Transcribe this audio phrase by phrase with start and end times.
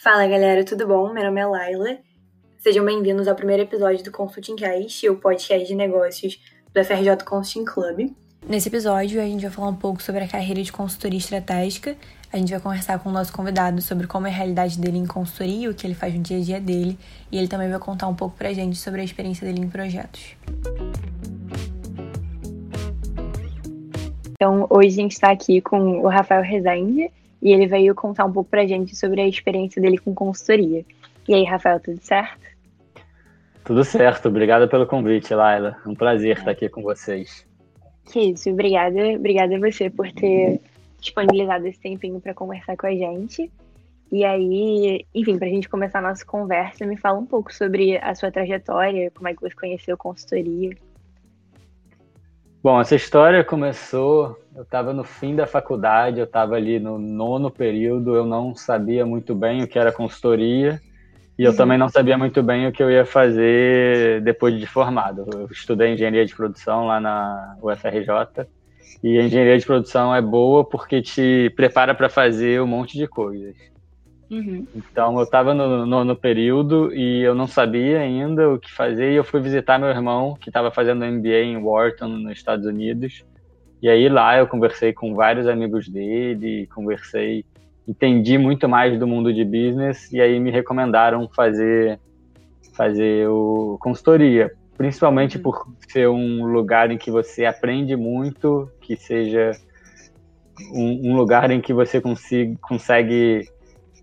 [0.00, 1.12] Fala galera, tudo bom?
[1.12, 1.98] Meu nome é Laila.
[2.58, 6.40] Sejam bem-vindos ao primeiro episódio do Consulting Cast, o podcast de negócios
[6.72, 8.14] do FRJ Consulting Club.
[8.48, 11.96] Nesse episódio, a gente vai falar um pouco sobre a carreira de consultoria estratégica.
[12.32, 15.06] A gente vai conversar com o nosso convidado sobre como é a realidade dele em
[15.06, 16.96] consultoria, o que ele faz no dia a dia dele,
[17.32, 20.36] e ele também vai contar um pouco pra gente sobre a experiência dele em projetos.
[24.30, 27.10] Então, hoje a gente está aqui com o Rafael Rezende
[27.40, 30.84] e ele veio contar um pouco pra gente sobre a experiência dele com consultoria.
[31.28, 32.46] E aí, Rafael, tudo certo?
[33.64, 35.76] Tudo certo, obrigada pelo convite, Laila.
[35.86, 36.38] Um prazer é.
[36.38, 37.46] estar aqui com vocês.
[38.06, 40.60] Que isso, obrigada, obrigada a você por ter
[40.98, 43.50] disponibilizado esse tempinho para conversar com a gente.
[44.10, 47.98] E aí, enfim, para a gente começar a nossa conversa, me fala um pouco sobre
[47.98, 50.74] a sua trajetória, como é que você conheceu consultoria.
[52.60, 54.36] Bom, essa história começou.
[54.54, 59.06] Eu estava no fim da faculdade, eu estava ali no nono período, eu não sabia
[59.06, 60.80] muito bem o que era consultoria
[61.38, 61.56] e eu uhum.
[61.56, 65.24] também não sabia muito bem o que eu ia fazer depois de formado.
[65.32, 68.48] Eu estudei engenharia de produção lá na UFRJ
[69.04, 73.06] e a engenharia de produção é boa porque te prepara para fazer um monte de
[73.06, 73.54] coisas.
[74.30, 74.66] Uhum.
[74.74, 79.16] Então eu estava no nono período e eu não sabia ainda o que fazer e
[79.16, 83.24] eu fui visitar meu irmão que estava fazendo MBA em Wharton, nos Estados Unidos.
[83.80, 87.44] E aí lá eu conversei com vários amigos dele, conversei,
[87.86, 91.98] entendi muito mais do mundo de business e aí me recomendaram fazer
[92.74, 95.42] fazer o consultoria, principalmente uhum.
[95.42, 99.52] por ser um lugar em que você aprende muito, que seja
[100.72, 103.48] um, um lugar em que você consiga, consegue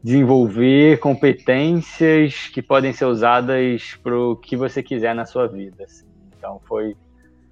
[0.06, 5.84] desenvolver competências que podem ser usadas para o que você quiser na sua vida.
[5.84, 6.06] Assim.
[6.38, 6.96] Então foi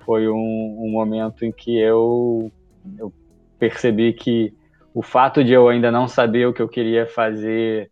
[0.05, 2.51] foi um, um momento em que eu,
[2.99, 3.11] eu
[3.57, 4.53] percebi que
[4.93, 7.89] o fato de eu ainda não saber o que eu queria fazer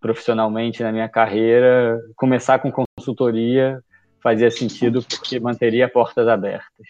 [0.00, 3.80] profissionalmente na minha carreira, começar com consultoria
[4.20, 6.88] fazia sentido porque manteria portas abertas.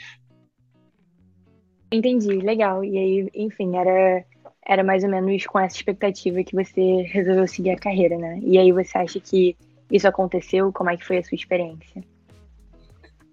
[1.93, 2.83] Entendi, legal.
[2.83, 4.25] E aí, enfim, era
[4.67, 8.39] era mais ou menos com essa expectativa que você resolveu seguir a carreira, né?
[8.43, 9.57] E aí você acha que
[9.91, 10.73] isso aconteceu?
[10.73, 12.03] Como é que foi a sua experiência?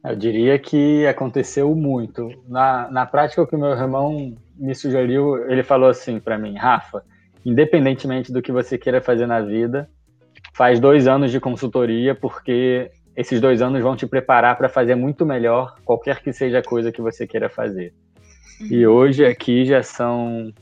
[0.04, 2.32] Eu diria que aconteceu muito.
[2.48, 7.04] Na, na prática, o que meu irmão me sugeriu, ele falou assim para mim, Rafa,
[7.46, 9.90] independentemente do que você queira fazer na vida,
[10.54, 15.26] faz dois anos de consultoria, porque esses dois anos vão te preparar para fazer muito
[15.26, 17.94] melhor qualquer que seja a coisa que você queira fazer.
[18.62, 18.68] Uhum.
[18.68, 20.54] E hoje aqui já são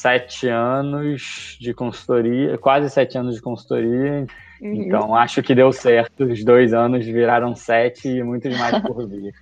[0.00, 4.26] sete anos de consultoria, quase sete anos de consultoria.
[4.62, 4.74] Uhum.
[4.74, 6.24] Então acho que deu certo.
[6.24, 9.34] Os dois anos viraram sete e muitos mais por vir.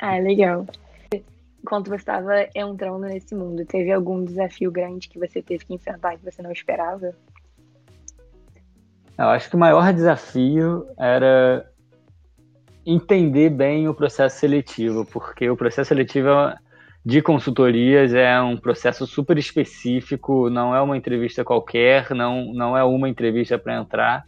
[0.00, 0.66] ah, legal.
[1.62, 6.16] Enquanto você estava entrando nesse mundo, teve algum desafio grande que você teve que enfrentar
[6.16, 7.14] que você não esperava?
[9.16, 11.70] Eu acho que o maior desafio era
[12.84, 16.56] entender bem o processo seletivo, porque o processo seletivo é
[17.04, 22.84] de consultorias é um processo super específico, não é uma entrevista qualquer, não, não é
[22.84, 24.24] uma entrevista para entrar,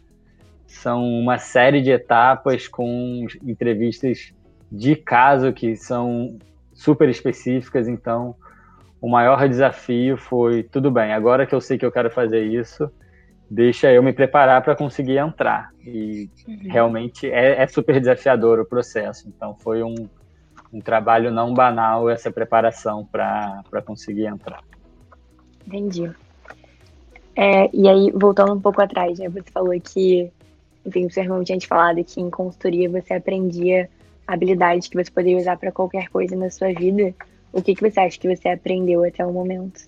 [0.65, 4.33] são uma série de etapas com entrevistas
[4.71, 6.37] de caso que são
[6.73, 8.35] super específicas, então
[8.99, 12.89] o maior desafio foi, tudo bem, agora que eu sei que eu quero fazer isso,
[13.49, 15.69] deixa eu me preparar para conseguir entrar.
[15.85, 16.59] E uhum.
[16.63, 19.93] realmente é, é super desafiador o processo, então foi um,
[20.73, 24.63] um trabalho não banal essa preparação para conseguir entrar.
[25.67, 26.11] Entendi.
[27.35, 30.31] É, e aí, voltando um pouco atrás, né, você falou que,
[30.85, 33.89] enfim, o seu irmão tinha te falado que em consultoria você aprendia
[34.27, 37.13] habilidades que você poderia usar para qualquer coisa na sua vida.
[37.51, 39.87] O que, que você acha que você aprendeu até o momento?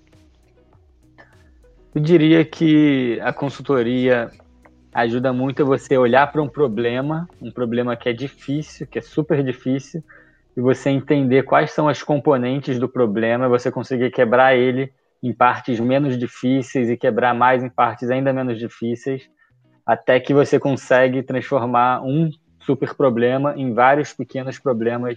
[1.94, 4.30] Eu diria que a consultoria
[4.94, 9.02] ajuda muito a você olhar para um problema, um problema que é difícil, que é
[9.02, 10.04] super difícil,
[10.56, 15.80] e você entender quais são as componentes do problema, você conseguir quebrar ele em partes
[15.80, 19.30] menos difíceis e quebrar mais em partes ainda menos difíceis,
[19.86, 22.30] até que você consegue transformar um
[22.60, 25.16] super problema em vários pequenos problemas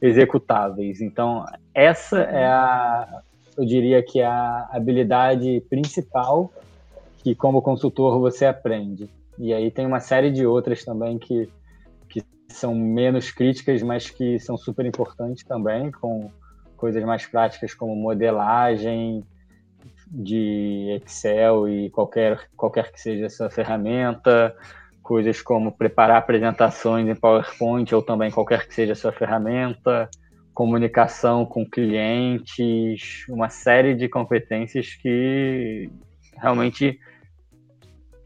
[0.00, 1.00] executáveis.
[1.00, 1.44] Então,
[1.74, 3.22] essa é a,
[3.56, 6.52] eu diria que é a habilidade principal
[7.22, 9.10] que como consultor você aprende.
[9.38, 11.48] E aí tem uma série de outras também que
[12.48, 16.30] são menos críticas, mas que são super importantes também, com
[16.76, 19.24] coisas mais práticas como modelagem
[20.10, 24.56] de Excel e qualquer, qualquer que seja essa ferramenta,
[25.02, 30.08] coisas como preparar apresentações em PowerPoint ou também qualquer que seja a sua ferramenta,
[30.54, 35.90] comunicação com clientes, uma série de competências que
[36.36, 36.98] realmente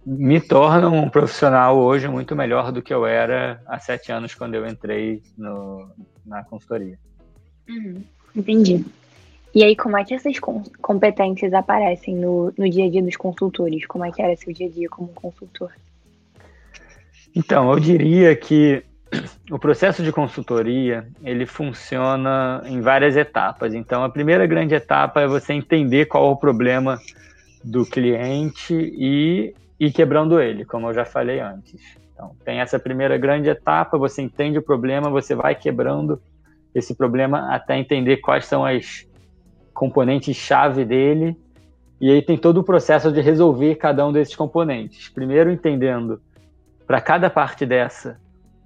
[0.05, 4.55] me tornam um profissional hoje muito melhor do que eu era há sete anos quando
[4.55, 5.89] eu entrei no,
[6.27, 6.99] na consultoria.
[7.69, 8.03] Uhum,
[8.35, 8.85] entendi.
[9.55, 10.39] E aí, como é que essas
[10.81, 13.87] competências aparecem no, no dia a dia dos consultores?
[13.87, 15.71] Como é que era seu dia a dia como consultor?
[17.37, 18.83] Então, eu diria que
[19.51, 23.75] o processo de consultoria ele funciona em várias etapas.
[23.75, 26.99] Então, a primeira grande etapa é você entender qual é o problema
[27.63, 29.55] do cliente e
[29.87, 31.99] ir quebrando ele, como eu já falei antes.
[32.13, 36.23] Então, tem essa primeira grande etapa, você entende o problema, você vai quebrando
[36.73, 39.07] esse problema até entender quais são as
[39.75, 41.37] componentes-chave dele,
[42.01, 45.09] e aí tem todo o processo de resolver cada um desses componentes.
[45.09, 46.21] Primeiro entendendo
[46.87, 48.21] para cada parte dessa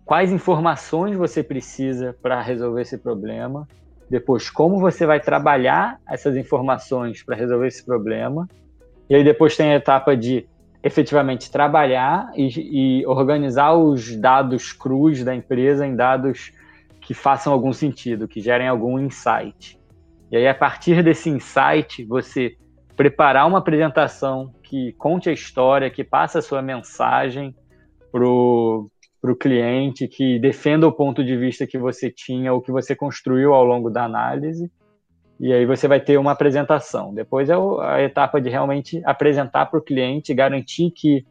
[0.04, 3.66] quais informações você precisa para resolver esse problema,
[4.08, 8.48] depois como você vai trabalhar essas informações para resolver esse problema,
[9.08, 10.46] e aí depois tem a etapa de
[10.86, 16.52] efetivamente trabalhar e, e, organizar os dados crus da empresa em dados
[17.00, 19.80] que façam algum sentido, que gerem algum insight.
[20.30, 22.56] E aí, a partir desse insight, você
[22.96, 27.52] preparar uma apresentação que conte a história, que passe a sua mensagem
[28.12, 28.90] para o
[29.40, 33.64] cliente, que defenda o ponto de vista que você tinha ou que você construiu ao
[33.64, 34.70] longo da análise
[35.38, 37.12] e aí você vai ter uma apresentação.
[37.12, 41.24] Depois é a etapa de realmente apresentar para o cliente, garantir que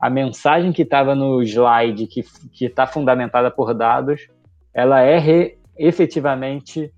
[0.00, 2.24] a mensagem que estava no slide, que
[2.64, 4.28] está fundamentada por dados,
[4.72, 6.90] ela é re, efetivamente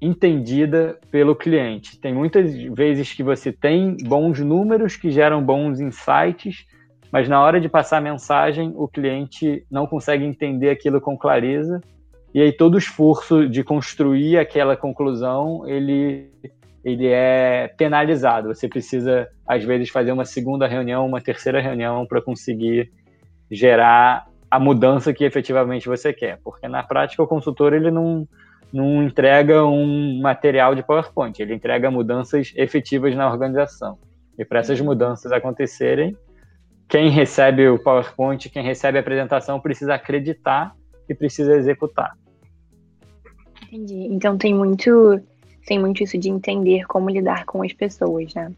[0.00, 1.98] entendida pelo cliente.
[2.00, 6.64] Tem muitas vezes que você tem bons números que geram bons insights,
[7.10, 11.80] mas na hora de passar a mensagem, o cliente não consegue entender aquilo com clareza
[12.34, 16.30] e aí todo o esforço de construir aquela conclusão, ele,
[16.84, 18.48] ele é penalizado.
[18.54, 22.90] Você precisa, às vezes, fazer uma segunda reunião, uma terceira reunião para conseguir
[23.50, 26.38] gerar a mudança que efetivamente você quer.
[26.44, 28.28] Porque na prática o consultor ele não,
[28.72, 33.98] não entrega um material de PowerPoint, ele entrega mudanças efetivas na organização.
[34.38, 36.16] E para essas mudanças acontecerem,
[36.88, 40.72] quem recebe o PowerPoint, quem recebe a apresentação precisa acreditar
[41.08, 42.16] e precisa executar.
[43.66, 44.06] Entendi.
[44.10, 45.20] Então tem muito,
[45.66, 48.52] tem muito isso de entender como lidar com as pessoas, né?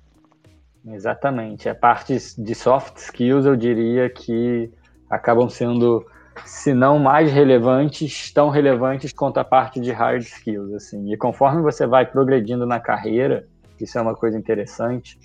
[0.87, 1.69] Exatamente.
[1.69, 4.70] A parte de soft skills, eu diria que
[5.11, 6.06] acabam sendo,
[6.44, 11.12] se não mais relevantes, tão relevantes quanto a parte de hard skills, assim.
[11.12, 13.47] E conforme você vai progredindo na carreira,
[13.81, 15.19] isso é uma coisa interessante,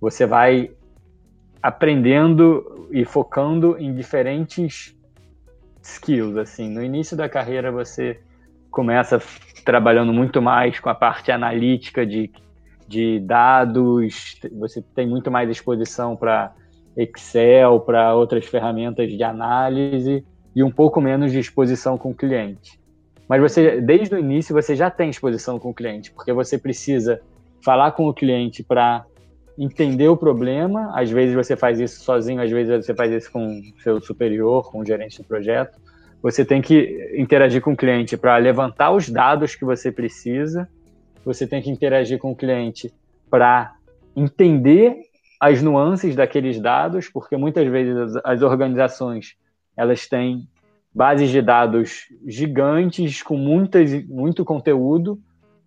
[0.00, 0.70] você vai
[1.62, 4.96] aprendendo e focando em diferentes
[5.82, 6.68] skills, assim.
[6.68, 8.20] No início da carreira você
[8.70, 9.20] começa
[9.64, 12.30] trabalhando muito mais com a parte analítica de,
[12.88, 16.52] de dados, você tem muito mais exposição para
[16.96, 20.24] Excel, para outras ferramentas de análise
[20.54, 22.80] e um pouco menos de exposição com o cliente.
[23.28, 27.20] Mas você, desde o início, você já tem exposição com o cliente, porque você precisa
[27.64, 29.04] falar com o cliente para
[29.58, 30.92] entender o problema.
[30.94, 34.80] Às vezes você faz isso sozinho, às vezes você faz isso com seu superior, com
[34.80, 35.78] o gerente do projeto.
[36.22, 40.68] Você tem que interagir com o cliente para levantar os dados que você precisa.
[41.24, 42.92] Você tem que interagir com o cliente
[43.30, 43.74] para
[44.14, 44.96] entender
[45.40, 49.34] as nuances daqueles dados, porque muitas vezes as organizações
[49.76, 50.46] elas têm
[50.94, 55.18] bases de dados gigantes com muitas, muito conteúdo,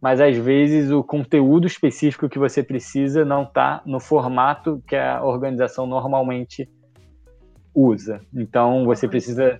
[0.02, 5.24] mas às vezes o conteúdo específico que você precisa não está no formato que a
[5.24, 6.70] organização normalmente
[7.74, 8.22] usa.
[8.34, 9.60] Então você precisa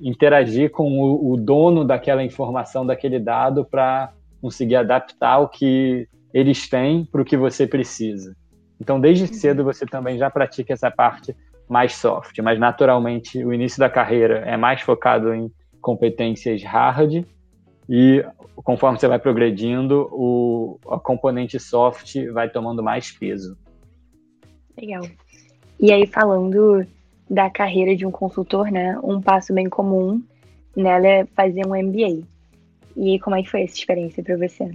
[0.00, 6.68] interagir com o, o dono daquela informação, daquele dado, para conseguir adaptar o que eles
[6.68, 8.34] têm para o que você precisa.
[8.80, 9.32] Então, desde uhum.
[9.32, 11.36] cedo você também já pratica essa parte
[11.68, 17.24] mais soft, mas naturalmente o início da carreira é mais focado em competências hard
[17.88, 18.24] e
[18.56, 23.56] conforme você vai progredindo, o a componente soft vai tomando mais peso.
[24.76, 25.02] Legal.
[25.80, 26.86] E aí falando
[27.28, 28.98] da carreira de um consultor, né?
[29.02, 30.22] Um passo bem comum
[30.76, 32.26] nela é fazer um MBA.
[32.96, 34.70] E como é que foi essa experiência para você?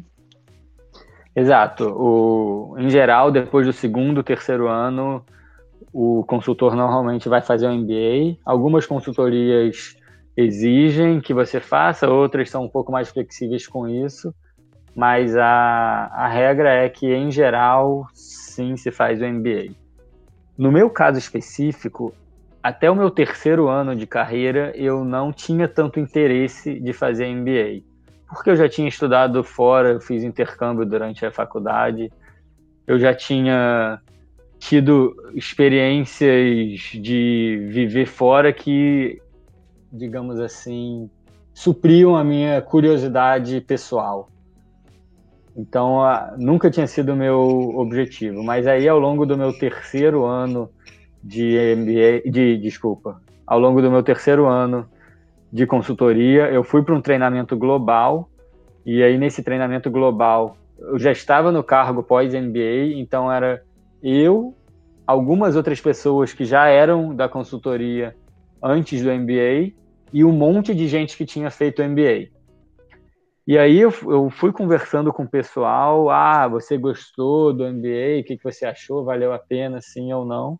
[1.35, 1.85] Exato.
[1.85, 5.23] O, em geral, depois do segundo, terceiro ano,
[5.93, 8.37] o consultor normalmente vai fazer um MBA.
[8.43, 9.95] Algumas consultorias
[10.37, 14.31] exigem que você faça, outras são um pouco mais flexíveis com isso,
[14.95, 19.73] mas a, a regra é que, em geral, sim, se faz o MBA.
[20.55, 22.13] No meu caso específico,
[22.61, 27.83] até o meu terceiro ano de carreira, eu não tinha tanto interesse de fazer MBA.
[28.27, 32.11] Porque eu já tinha estudado fora, eu fiz intercâmbio durante a faculdade,
[32.85, 33.99] eu já tinha
[34.59, 39.21] tido experiências de viver fora que,
[39.91, 41.09] digamos assim,
[41.53, 44.29] supriam a minha curiosidade pessoal.
[45.55, 46.01] Então,
[46.37, 47.39] nunca tinha sido meu
[47.75, 48.43] objetivo.
[48.43, 50.69] Mas aí, ao longo do meu terceiro ano
[51.23, 54.87] de MBA, de desculpa, ao longo do meu terceiro ano
[55.51, 58.29] de consultoria, eu fui para um treinamento global.
[58.85, 63.63] E aí, nesse treinamento global, eu já estava no cargo pós-MBA, então era
[64.03, 64.53] eu,
[65.07, 68.15] algumas outras pessoas que já eram da consultoria
[68.67, 69.73] antes do MBA
[70.11, 72.29] e um monte de gente que tinha feito MBA.
[73.47, 78.23] E aí eu, eu fui conversando com o pessoal, ah, você gostou do MBA, o
[78.25, 80.59] que, que você achou, valeu a pena, sim ou não?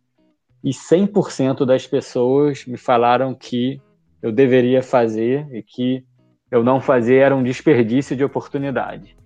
[0.63, 3.81] E 100% das pessoas me falaram que
[4.21, 6.03] eu deveria fazer e que
[6.49, 9.17] eu não fazer era um desperdício de oportunidade.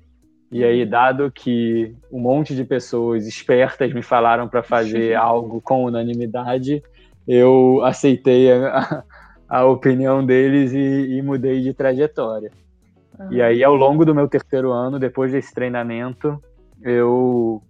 [0.51, 5.85] E aí, dado que um monte de pessoas espertas me falaram para fazer algo com
[5.85, 6.83] unanimidade,
[7.27, 9.03] eu aceitei a,
[9.47, 12.51] a opinião deles e, e mudei de trajetória.
[13.29, 16.41] E aí, ao longo do meu terceiro ano, depois desse treinamento,
[16.81, 17.61] eu,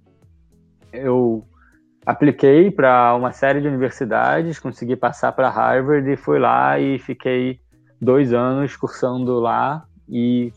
[0.94, 1.44] eu
[2.06, 7.60] apliquei para uma série de universidades, consegui passar para Harvard e fui lá e fiquei
[8.00, 9.84] dois anos cursando lá.
[10.08, 10.54] E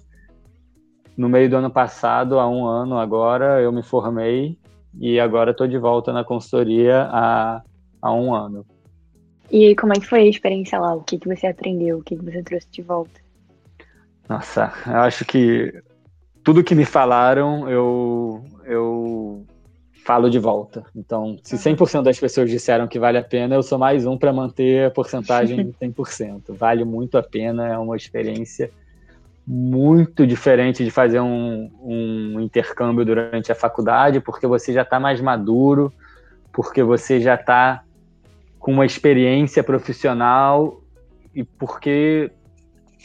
[1.17, 4.59] no meio do ano passado, há um ano agora, eu me formei
[5.01, 7.63] e agora estou de volta na consultoria há,
[8.01, 8.65] há um ano.
[9.51, 10.95] E aí, como é que foi a experiência lá?
[10.95, 11.99] O que, que você aprendeu?
[11.99, 13.21] O que, que você trouxe de volta?
[14.29, 15.73] Nossa, eu acho que
[16.43, 19.45] tudo que me falaram, eu, eu
[20.05, 20.85] falo de volta.
[20.95, 24.33] Então, se 100% das pessoas disseram que vale a pena, eu sou mais um para
[24.33, 26.55] manter a porcentagem de 100%.
[26.55, 28.71] Vale muito a pena, é uma experiência
[29.47, 35.21] muito diferente de fazer um, um intercâmbio durante a faculdade, porque você já está mais
[35.21, 35.93] maduro,
[36.53, 37.83] porque você já está
[38.65, 40.81] com uma experiência profissional
[41.35, 42.33] e porque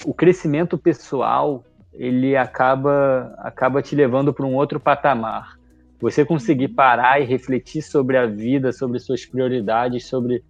[0.05, 5.59] o crescimento pessoal ele acaba acaba te levando para um outro patamar.
[5.99, 10.45] Você conseguir parar e refletir sobre a vida, sobre suas prioridades, sobre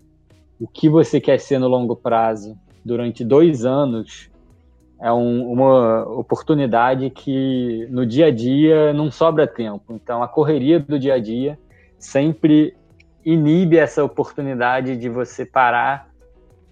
[0.59, 4.29] o que você quer ser no longo prazo durante dois anos
[5.01, 9.91] é um, uma oportunidade que no dia a dia não sobra tempo.
[9.91, 11.57] Então a correria do dia a dia
[11.97, 12.75] sempre
[13.25, 16.09] inibe essa oportunidade de você parar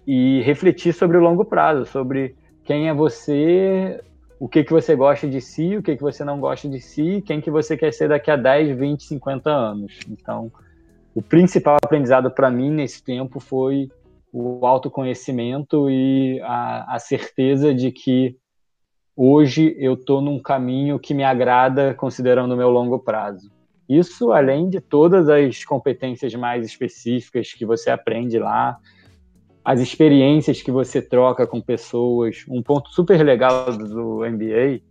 [0.06, 4.02] e refletir sobre o longo prazo, sobre quem é você,
[4.40, 7.22] o que, que você gosta de si, o que, que você não gosta de si,
[7.26, 9.98] quem que você quer ser daqui a 10, 20, 50 anos.
[10.08, 10.50] Então,
[11.14, 13.90] o principal aprendizado para mim nesse tempo foi
[14.32, 18.36] o autoconhecimento e a, a certeza de que
[19.16, 23.50] hoje eu estou num caminho que me agrada considerando o meu longo prazo.
[23.88, 28.76] Isso além de todas as competências mais específicas que você aprende lá,
[29.64, 32.44] as experiências que você troca com pessoas.
[32.48, 34.82] Um ponto super legal do MBA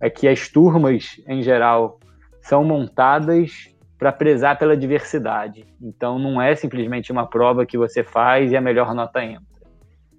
[0.00, 1.98] é que as turmas, em geral,
[2.40, 5.64] são montadas para prezar pela diversidade.
[5.80, 9.42] Então, não é simplesmente uma prova que você faz e a melhor nota entra.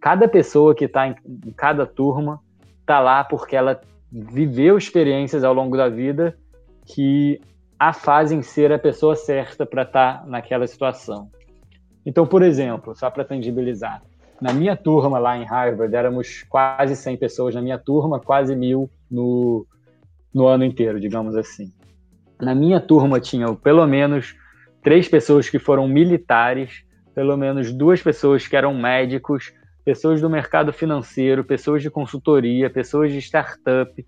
[0.01, 1.15] Cada pessoa que está em,
[1.55, 2.39] cada turma
[2.81, 3.79] está lá porque ela
[4.11, 6.37] viveu experiências ao longo da vida
[6.85, 7.41] que
[7.79, 11.29] a fazem ser a pessoa certa para estar tá naquela situação.
[12.05, 14.01] Então, por exemplo, só para tangibilizar,
[14.41, 18.89] na minha turma lá em Harvard, éramos quase 100 pessoas na minha turma, quase mil
[19.09, 19.65] no,
[20.33, 21.71] no ano inteiro, digamos assim.
[22.39, 24.35] Na minha turma tinha pelo menos
[24.83, 29.53] três pessoas que foram militares, pelo menos duas pessoas que eram médicos,
[29.85, 34.05] pessoas do mercado financeiro, pessoas de consultoria, pessoas de startup,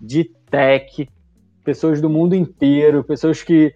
[0.00, 1.08] de tech,
[1.70, 3.72] pessoas do mundo inteiro, pessoas que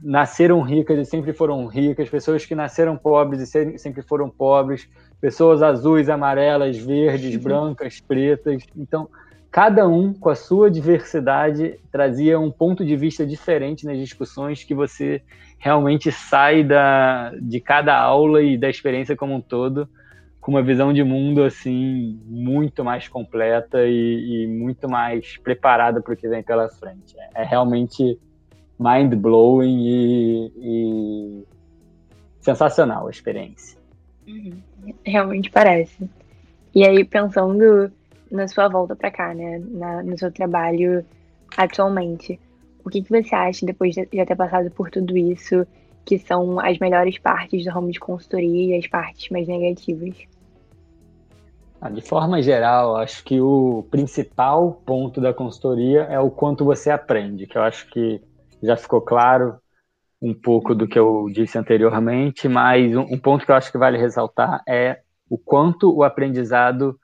[0.00, 4.88] nasceram ricas e sempre foram ricas, pessoas que nasceram pobres e sempre foram pobres,
[5.20, 8.62] pessoas azuis, amarelas, verdes, brancas, pretas.
[8.76, 9.08] Então,
[9.50, 14.72] cada um com a sua diversidade trazia um ponto de vista diferente nas discussões que
[14.72, 15.20] você
[15.58, 19.88] realmente sai da, de cada aula e da experiência como um todo
[20.44, 26.12] com uma visão de mundo assim muito mais completa e, e muito mais preparada para
[26.12, 27.16] o que vem pela frente.
[27.34, 28.20] É realmente
[28.78, 31.44] mind blowing e, e
[32.42, 33.78] sensacional a experiência.
[34.28, 34.60] Uhum.
[35.02, 36.10] Realmente parece.
[36.74, 37.90] E aí, pensando
[38.30, 41.06] na sua volta para cá, né, na, no seu trabalho
[41.56, 42.38] atualmente,
[42.84, 45.66] o que, que você acha, depois de já ter passado por tudo isso,
[46.04, 50.33] que são as melhores partes do ramo de consultoria e as partes mais negativas?
[51.84, 56.88] Ah, de forma geral, acho que o principal ponto da consultoria é o quanto você
[56.88, 58.22] aprende, que eu acho que
[58.62, 59.56] já ficou claro
[60.22, 63.98] um pouco do que eu disse anteriormente, mas um, ponto que eu acho que vale
[63.98, 66.98] ressaltar é o quanto o aprendizado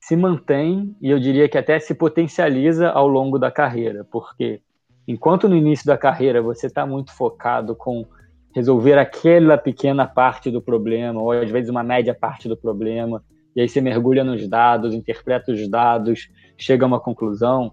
[0.00, 4.60] se mantém e eu diria que até se potencializa ao longo da carreira, porque
[5.06, 8.04] enquanto no início da carreira você está muito focado com
[8.52, 13.22] resolver aquela pequena parte do problema, ou às vezes uma média parte do problema,
[13.56, 17.72] e aí você mergulha nos dados, interpreta os dados, chega a uma conclusão.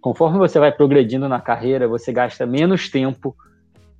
[0.00, 3.34] Conforme você vai progredindo na carreira, você gasta menos tempo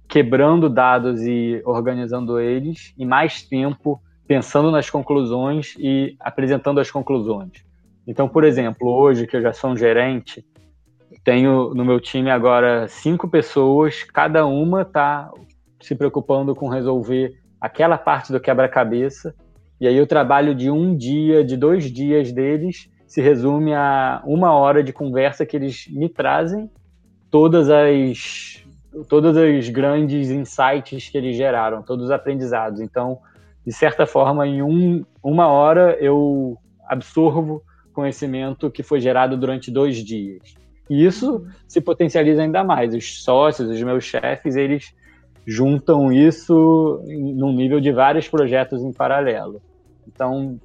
[0.06, 3.98] quebrando dados e organizando eles, e mais tempo
[4.28, 7.64] pensando nas conclusões e apresentando as conclusões.
[8.06, 10.44] Então, por exemplo, hoje que eu já sou um gerente,
[11.24, 15.30] tenho no meu time agora cinco pessoas, cada uma está
[15.80, 19.34] se preocupando com resolver aquela parte do quebra-cabeça.
[19.82, 24.54] E aí o trabalho de um dia, de dois dias deles, se resume a uma
[24.54, 26.70] hora de conversa que eles me trazem
[27.28, 28.64] todas as
[29.08, 32.80] todos os grandes insights que eles geraram, todos os aprendizados.
[32.80, 33.18] Então,
[33.66, 37.60] de certa forma, em um, uma hora eu absorvo
[37.92, 40.54] conhecimento que foi gerado durante dois dias.
[40.88, 42.94] E isso se potencializa ainda mais.
[42.94, 44.94] Os sócios, os meus chefes, eles
[45.44, 49.60] juntam isso num nível de vários projetos em paralelo.
[50.06, 50.60] Então,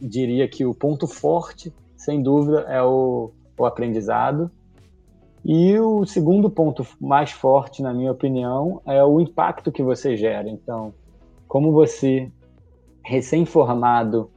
[0.00, 4.50] diria que o ponto forte, sem dúvida, é o, o aprendizado.
[5.44, 10.48] E o segundo ponto mais forte, na minha opinião, é o impacto que você gera.
[10.48, 10.94] Então,
[11.46, 12.30] como você,
[13.04, 14.30] recém-formado,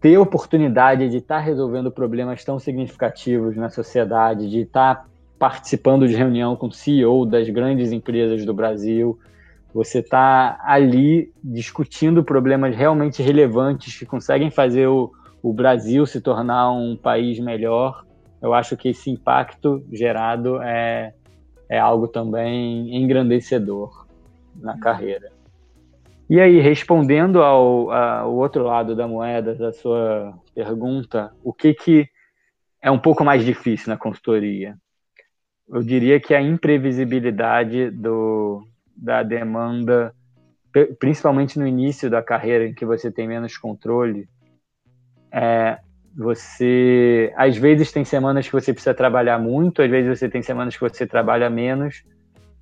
[0.00, 5.06] ter oportunidade de estar tá resolvendo problemas tão significativos na sociedade, de estar tá
[5.38, 9.18] participando de reunião com CEO das grandes empresas do Brasil,
[9.74, 15.10] você está ali discutindo problemas realmente relevantes que conseguem fazer o,
[15.42, 18.04] o Brasil se tornar um país melhor.
[18.40, 21.14] Eu acho que esse impacto gerado é,
[21.68, 24.06] é algo também engrandecedor
[24.56, 25.30] na carreira.
[26.28, 32.08] E aí, respondendo ao, ao, outro lado da moeda, da sua pergunta, o que, que
[32.80, 34.76] é um pouco mais difícil na consultoria?
[35.68, 40.14] Eu diria que a imprevisibilidade do, da demanda,
[40.98, 44.28] principalmente no início da carreira, em que você tem menos controle,
[45.30, 45.78] é,
[46.16, 50.74] você às vezes tem semanas que você precisa trabalhar muito, às vezes você tem semanas
[50.74, 52.04] que você trabalha menos,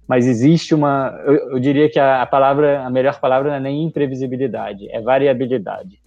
[0.06, 3.60] mas existe uma, eu, eu diria que a, a, palavra, a melhor palavra não é
[3.60, 6.00] nem imprevisibilidade, é variabilidade.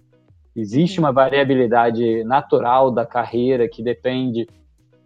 [0.56, 4.46] Existe uma variabilidade natural da carreira que depende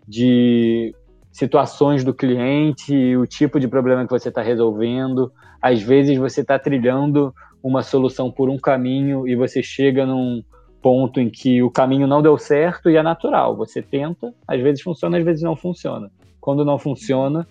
[0.07, 0.95] de
[1.33, 5.33] situações do cliente, o tipo de problema que você está resolvendo.
[5.61, 10.43] Às vezes você está trilhando uma solução por um caminho e você chega num
[10.81, 13.57] ponto em que o caminho não deu certo e é natural.
[13.57, 16.11] Você tenta, às vezes funciona, às vezes não funciona.
[16.41, 17.47] Quando não funciona,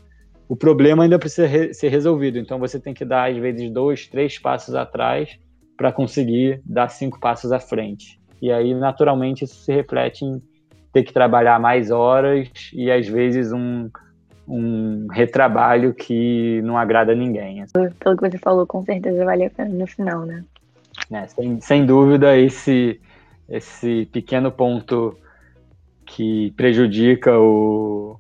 [0.47, 2.39] o problema ainda precisa re ser resolvido.
[2.39, 5.37] Então você tem que dar, às vezes, dois, três passos atrás
[5.75, 8.19] para conseguir dar cinco passos à frente.
[8.41, 10.41] E aí, naturalmente, isso se reflete em
[10.97, 13.89] ter que trabalhar mais horas e, às vezes, um,
[14.47, 17.63] um retrabalho que não agrada ninguém.
[17.99, 20.43] Pelo que você falou, com certeza vale a pena no final, né?
[21.11, 22.99] É, sem, sem dúvida, esse,
[23.47, 25.15] esse pequeno ponto
[26.03, 28.17] que prejudica o,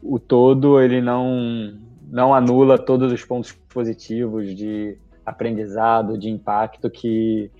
[0.00, 1.72] o todo ele não
[2.06, 4.96] não anula todos os pontos positivos de
[5.26, 7.50] aprendizado, de impacto que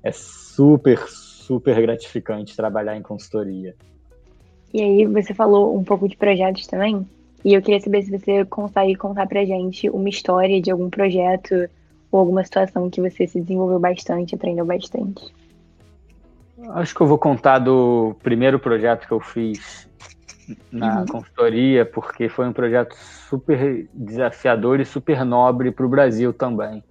[0.00, 3.74] é super super gratificante trabalhar em consultoria.
[4.72, 7.06] E aí você falou um pouco de projetos também,
[7.44, 11.68] e eu queria saber se você consegue contar pra gente uma história de algum projeto
[12.10, 15.32] ou alguma situação que você se desenvolveu bastante, aprendeu bastante.
[16.70, 19.88] Acho que eu vou contar do primeiro projeto que eu fiz
[20.72, 21.06] na uhum.
[21.06, 26.82] consultoria, porque foi um projeto super desafiador e super nobre para o Brasil também.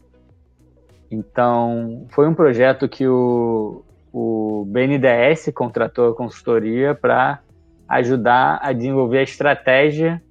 [1.10, 7.42] Então, foi um projeto que o, o BNDES contratou a consultoria para
[7.88, 10.22] ajudar a desenvolver a estratégia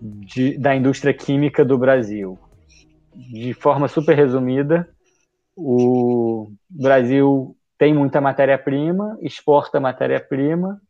[0.00, 2.38] de, da indústria química do Brasil.
[3.14, 4.88] De forma super resumida,
[5.56, 10.80] o Brasil tem muita matéria-prima, exporta matéria-prima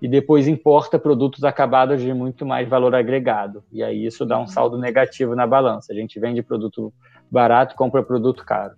[0.00, 3.64] e depois importa produtos acabados de muito mais valor agregado.
[3.72, 5.92] E aí isso dá um saldo negativo na balança.
[5.92, 6.92] A gente vende produto
[7.30, 8.74] barato, compra produto caro.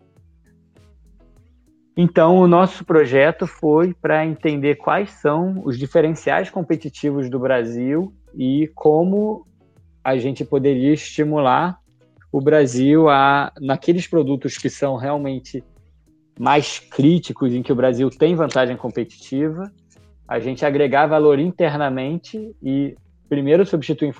[1.97, 8.71] Então, o nosso projeto foi para entender quais são os diferenciais competitivos do Brasil e
[8.75, 9.47] como
[10.05, 11.79] a gente poderia estimular
[12.31, 15.65] o Brasil a, naqueles produtos que são realmente
[16.39, 19.73] mais críticos, em que o Brasil tem vantagem competitiva,
[20.29, 22.95] a gente agregar valor internamente e
[23.27, 24.15] primeiro substituir,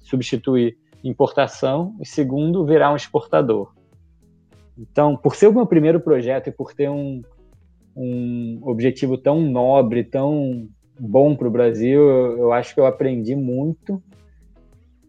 [0.00, 3.72] substituir importação e segundo, virar um exportador.
[4.78, 7.22] Então, por ser o meu primeiro projeto e por ter um,
[7.96, 13.34] um objetivo tão nobre, tão bom para o Brasil, eu, eu acho que eu aprendi
[13.34, 14.02] muito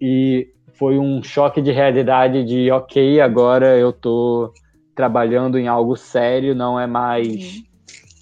[0.02, 4.52] e foi um choque de realidade de ok, agora eu estou
[4.96, 7.64] trabalhando em algo sério, não é mais uhum.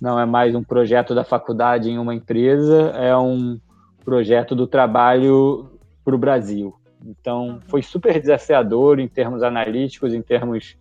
[0.02, 3.60] não é mais um projeto da faculdade em uma empresa, é um
[4.04, 5.72] projeto do trabalho
[6.04, 6.74] para o Brasil.
[7.06, 7.62] Então uhum.
[7.62, 10.78] foi super desafiador em termos analíticos, em termos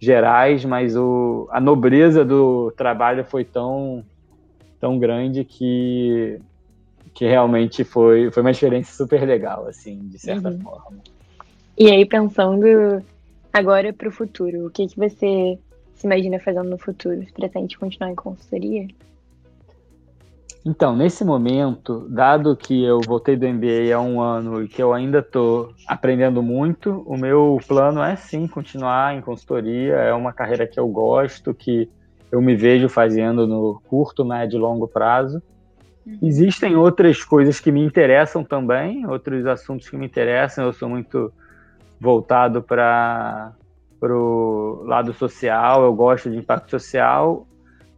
[0.00, 4.02] gerais, mas o, a nobreza do trabalho foi tão
[4.80, 6.40] tão grande que
[7.12, 10.60] que realmente foi foi uma experiência super legal assim de certa uhum.
[10.60, 10.98] forma.
[11.78, 13.04] E aí pensando
[13.52, 15.58] agora para o futuro o que que você
[15.94, 17.22] se imagina fazendo no futuro?
[17.22, 18.88] Você pretende continuar em consultoria
[20.64, 24.92] então, nesse momento, dado que eu voltei do MBA há um ano e que eu
[24.92, 29.94] ainda estou aprendendo muito, o meu plano é sim continuar em consultoria.
[29.94, 31.88] É uma carreira que eu gosto, que
[32.30, 35.42] eu me vejo fazendo no curto, médio e longo prazo.
[36.06, 36.18] Uhum.
[36.22, 40.66] Existem outras coisas que me interessam também, outros assuntos que me interessam.
[40.66, 41.32] Eu sou muito
[41.98, 43.52] voltado para
[44.02, 47.46] o lado social, eu gosto de impacto social,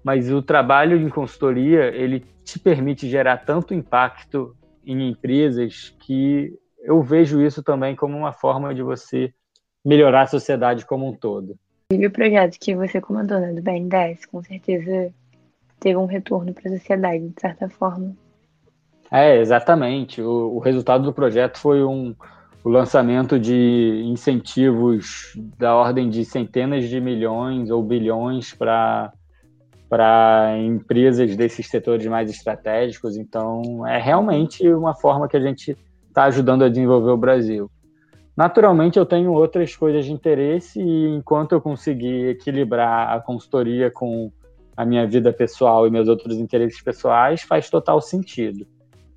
[0.02, 7.00] mas o trabalho em consultoria ele te permite gerar tanto impacto em empresas que eu
[7.02, 9.32] vejo isso também como uma forma de você
[9.84, 11.56] melhorar a sociedade como um todo.
[11.92, 15.12] E o projeto que você comandou, né, do BNDES, com certeza
[15.78, 18.16] teve um retorno para a sociedade, de certa forma.
[19.10, 20.22] É, exatamente.
[20.22, 22.14] O, o resultado do projeto foi um,
[22.64, 29.12] o lançamento de incentivos da ordem de centenas de milhões ou bilhões para
[29.92, 33.18] para empresas desses setores mais estratégicos.
[33.18, 35.76] Então, é realmente uma forma que a gente
[36.08, 37.70] está ajudando a desenvolver o Brasil.
[38.34, 44.32] Naturalmente, eu tenho outras coisas de interesse e enquanto eu conseguir equilibrar a consultoria com
[44.74, 48.66] a minha vida pessoal e meus outros interesses pessoais, faz total sentido.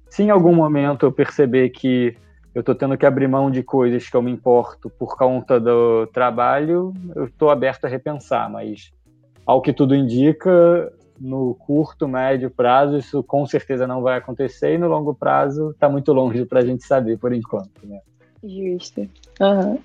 [0.10, 2.18] Se em algum momento eu perceber que
[2.54, 6.06] eu estou tendo que abrir mão de coisas que eu me importo por conta do
[6.08, 8.92] trabalho, eu estou aberto a repensar, mas
[9.46, 14.78] ao que tudo indica, no curto, médio prazo, isso com certeza não vai acontecer, e
[14.78, 17.86] no longo prazo está muito longe para a gente saber por enquanto.
[17.86, 18.00] Né?
[18.44, 19.08] Justo.
[19.40, 19.80] Uhum.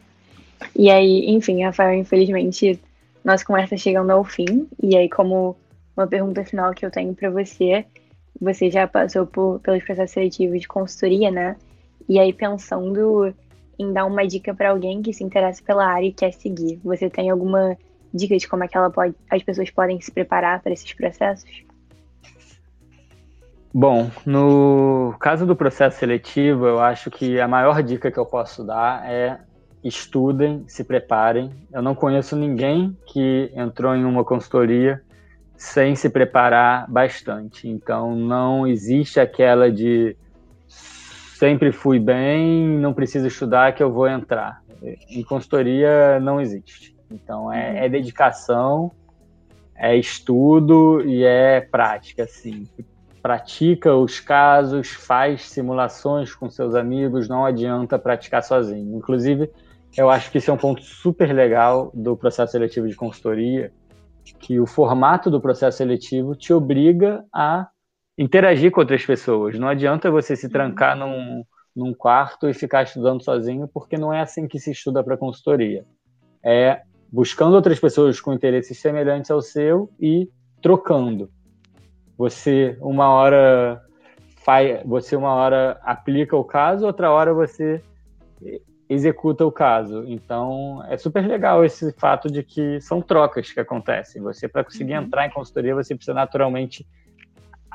[0.75, 2.81] E aí, enfim, Rafael, infelizmente,
[3.25, 4.69] nossa conversa chegando ao fim.
[4.83, 5.57] E aí, como
[5.97, 7.85] uma pergunta final que eu tenho para você,
[8.41, 11.57] você já passou por, pelos processos seletivos de consultoria, né?
[12.09, 13.35] E aí, pensando
[13.79, 17.09] em dar uma dica para alguém que se interessa pela área e quer seguir, você
[17.09, 17.77] tem alguma
[18.13, 21.51] dica de como é que ela pode, as pessoas podem se preparar para esses processos?
[23.73, 28.65] Bom, no caso do processo seletivo, eu acho que a maior dica que eu posso
[28.65, 29.39] dar é
[29.83, 31.51] estudem, se preparem.
[31.73, 35.01] Eu não conheço ninguém que entrou em uma consultoria
[35.57, 37.69] sem se preparar bastante.
[37.69, 40.17] Então, não existe aquela de
[40.69, 44.63] sempre fui bem, não preciso estudar que eu vou entrar.
[45.09, 46.95] Em consultoria não existe.
[47.11, 47.77] Então, é, uhum.
[47.79, 48.93] é dedicação,
[49.75, 52.69] é estudo e é prática, assim
[53.21, 58.97] pratica os casos, faz simulações com seus amigos, não adianta praticar sozinho.
[58.97, 59.51] Inclusive,
[59.97, 63.73] eu acho que isso é um ponto super legal do processo seletivo de consultoria,
[64.39, 67.69] que o formato do processo seletivo te obriga a
[68.17, 69.59] interagir com outras pessoas.
[69.59, 71.45] Não adianta você se trancar num,
[71.75, 75.85] num quarto e ficar estudando sozinho, porque não é assim que se estuda para consultoria.
[76.45, 80.29] É buscando outras pessoas com interesses semelhantes ao seu e
[80.63, 81.31] trocando.
[82.17, 83.83] Você uma hora
[84.45, 87.83] faz, você uma hora aplica o caso, outra hora você
[88.89, 90.05] executa o caso.
[90.09, 94.21] Então, é super legal esse fato de que são trocas que acontecem.
[94.23, 95.05] Você, para conseguir uhum.
[95.05, 96.85] entrar em consultoria, você precisa naturalmente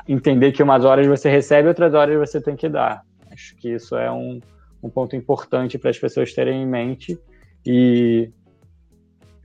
[0.08, 3.02] entender que umas horas você recebe, outras horas você tem que dar.
[3.32, 4.41] Acho que isso é um,
[4.84, 7.17] um ponto importante para as pessoas terem em mente.
[7.65, 8.30] E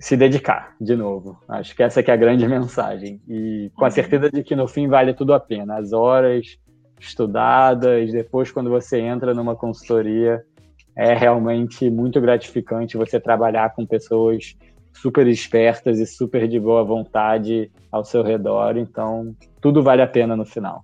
[0.00, 1.38] se dedicar, de novo.
[1.46, 3.20] Acho que essa que é a grande mensagem.
[3.28, 3.92] E com a uhum.
[3.92, 5.76] certeza de que no fim vale tudo a pena.
[5.76, 6.58] As horas
[6.98, 10.42] estudadas, depois quando você entra numa consultoria,
[10.96, 14.56] é realmente muito gratificante você trabalhar com pessoas
[14.94, 18.78] super espertas e super de boa vontade ao seu redor.
[18.78, 20.82] Então, tudo vale a pena no final.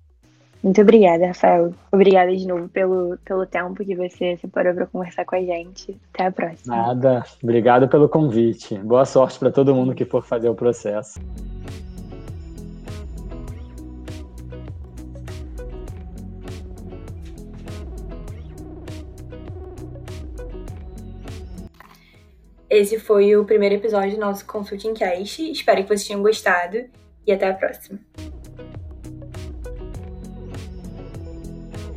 [0.66, 1.72] Muito obrigada, Rafael.
[1.92, 5.96] Obrigada de novo pelo, pelo tempo que você separou para conversar com a gente.
[6.12, 6.76] Até a próxima.
[6.76, 7.24] Nada.
[7.40, 8.76] Obrigado pelo convite.
[8.78, 11.20] Boa sorte para todo mundo que for fazer o processo.
[22.68, 25.50] esse foi o primeiro episódio do nosso Consulting Cast.
[25.50, 26.84] Espero que vocês tenham gostado
[27.24, 27.98] e até a próxima.